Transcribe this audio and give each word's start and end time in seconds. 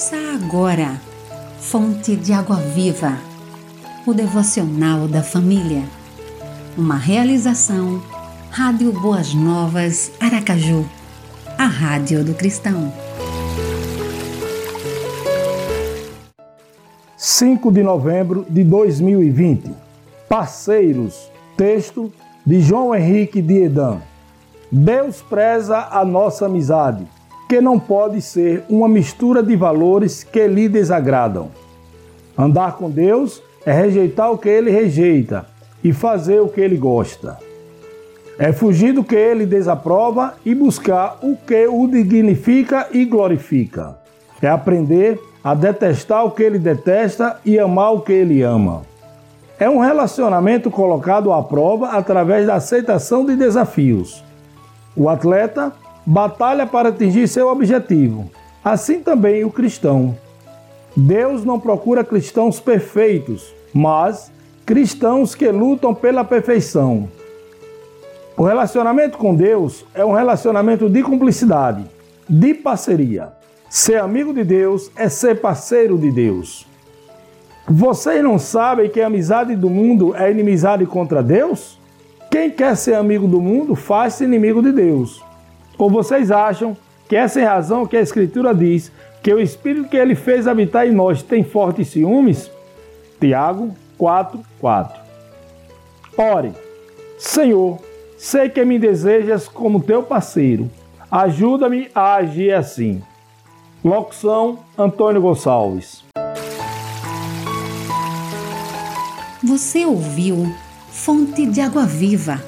Ouça 0.00 0.16
agora, 0.34 0.98
Fonte 1.58 2.16
de 2.16 2.32
Água 2.32 2.56
Viva, 2.56 3.18
o 4.06 4.14
devocional 4.14 5.06
da 5.06 5.22
família. 5.22 5.82
Uma 6.74 6.96
realização, 6.96 8.00
Rádio 8.50 8.92
Boas 8.92 9.34
Novas, 9.34 10.10
Aracaju, 10.18 10.86
a 11.58 11.66
Rádio 11.66 12.24
do 12.24 12.32
Cristão. 12.32 12.90
5 17.18 17.70
de 17.70 17.82
novembro 17.82 18.46
de 18.48 18.64
2020. 18.64 19.70
Parceiros, 20.26 21.30
texto 21.58 22.10
de 22.46 22.62
João 22.62 22.94
Henrique 22.94 23.42
de 23.42 23.64
Edan. 23.64 23.98
Deus 24.72 25.20
preza 25.20 25.88
a 25.90 26.02
nossa 26.06 26.46
amizade 26.46 27.06
que 27.50 27.60
não 27.60 27.80
pode 27.80 28.22
ser 28.22 28.62
uma 28.68 28.88
mistura 28.88 29.42
de 29.42 29.56
valores 29.56 30.22
que 30.22 30.46
lhe 30.46 30.68
desagradam. 30.68 31.50
Andar 32.38 32.76
com 32.76 32.88
Deus 32.88 33.42
é 33.66 33.72
rejeitar 33.72 34.30
o 34.30 34.38
que 34.38 34.48
ele 34.48 34.70
rejeita 34.70 35.46
e 35.82 35.92
fazer 35.92 36.38
o 36.38 36.46
que 36.46 36.60
ele 36.60 36.76
gosta. 36.76 37.38
É 38.38 38.52
fugir 38.52 38.92
do 38.92 39.02
que 39.02 39.16
ele 39.16 39.46
desaprova 39.46 40.34
e 40.46 40.54
buscar 40.54 41.18
o 41.22 41.36
que 41.36 41.66
o 41.66 41.88
dignifica 41.88 42.86
e 42.92 43.04
glorifica. 43.04 43.98
É 44.40 44.46
aprender 44.46 45.20
a 45.42 45.52
detestar 45.52 46.24
o 46.24 46.30
que 46.30 46.44
ele 46.44 46.58
detesta 46.58 47.40
e 47.44 47.58
amar 47.58 47.94
o 47.94 48.00
que 48.02 48.12
ele 48.12 48.42
ama. 48.42 48.82
É 49.58 49.68
um 49.68 49.80
relacionamento 49.80 50.70
colocado 50.70 51.32
à 51.32 51.42
prova 51.42 51.88
através 51.88 52.46
da 52.46 52.54
aceitação 52.54 53.26
de 53.26 53.34
desafios. 53.34 54.24
O 54.94 55.08
atleta 55.08 55.72
batalha 56.06 56.66
para 56.66 56.88
atingir 56.88 57.28
seu 57.28 57.48
objetivo. 57.48 58.30
Assim 58.64 59.00
também 59.00 59.44
o 59.44 59.50
cristão. 59.50 60.16
Deus 60.96 61.44
não 61.44 61.58
procura 61.58 62.04
cristãos 62.04 62.58
perfeitos, 62.58 63.54
mas 63.72 64.30
cristãos 64.66 65.34
que 65.34 65.48
lutam 65.48 65.94
pela 65.94 66.24
perfeição. 66.24 67.08
O 68.36 68.42
relacionamento 68.42 69.18
com 69.18 69.34
Deus 69.34 69.84
é 69.94 70.04
um 70.04 70.12
relacionamento 70.12 70.88
de 70.88 71.02
cumplicidade, 71.02 71.84
de 72.28 72.54
parceria. 72.54 73.32
Ser 73.68 73.96
amigo 73.96 74.32
de 74.32 74.42
Deus 74.42 74.90
é 74.96 75.08
ser 75.08 75.40
parceiro 75.40 75.96
de 75.96 76.10
Deus. 76.10 76.66
Vocês 77.68 78.22
não 78.22 78.38
sabem 78.38 78.88
que 78.88 79.00
a 79.00 79.06
amizade 79.06 79.54
do 79.54 79.70
mundo 79.70 80.14
é 80.16 80.30
inimizade 80.30 80.84
contra 80.86 81.22
Deus? 81.22 81.78
Quem 82.30 82.50
quer 82.50 82.76
ser 82.76 82.94
amigo 82.94 83.28
do 83.28 83.40
mundo 83.40 83.74
faz-se 83.74 84.24
inimigo 84.24 84.62
de 84.62 84.72
Deus. 84.72 85.22
Ou 85.80 85.88
vocês 85.88 86.30
acham 86.30 86.76
que 87.08 87.16
é 87.16 87.26
sem 87.26 87.42
razão 87.42 87.86
que 87.86 87.96
a 87.96 88.02
Escritura 88.02 88.54
diz 88.54 88.92
que 89.22 89.32
o 89.32 89.40
Espírito 89.40 89.88
que 89.88 89.96
ele 89.96 90.14
fez 90.14 90.46
habitar 90.46 90.86
em 90.86 90.92
nós 90.92 91.22
tem 91.22 91.42
fortes 91.42 91.88
ciúmes? 91.88 92.50
Tiago 93.18 93.74
4, 93.96 94.38
4. 94.60 95.00
Ore, 96.18 96.52
Senhor, 97.18 97.78
sei 98.18 98.50
que 98.50 98.62
me 98.62 98.78
desejas 98.78 99.48
como 99.48 99.80
teu 99.80 100.02
parceiro. 100.02 100.70
Ajuda-me 101.10 101.88
a 101.94 102.16
agir 102.16 102.52
assim. 102.52 103.02
Locução 103.82 104.58
Antônio 104.76 105.22
Gonçalves. 105.22 106.04
Você 109.42 109.86
ouviu 109.86 110.54
Fonte 110.90 111.46
de 111.46 111.62
Água 111.62 111.86
Viva, 111.86 112.38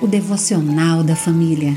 o 0.00 0.06
devocional 0.06 1.02
da 1.02 1.16
família 1.16 1.76